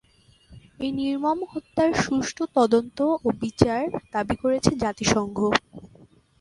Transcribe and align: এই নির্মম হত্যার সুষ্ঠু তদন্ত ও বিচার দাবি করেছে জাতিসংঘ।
এই 0.79 0.91
নির্মম 0.99 1.39
হত্যার 1.51 1.91
সুষ্ঠু 2.03 2.43
তদন্ত 2.57 2.97
ও 3.17 3.27
বিচার 3.41 3.81
দাবি 4.13 4.35
করেছে 4.43 4.71
জাতিসংঘ। 4.83 5.37